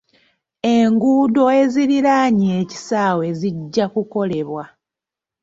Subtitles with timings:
[0.75, 4.63] Enguudo eziriraanye ekisaawe zijja kukolebwa.